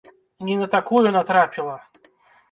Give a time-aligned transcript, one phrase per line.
[0.45, 1.75] Не на такую натрапіла!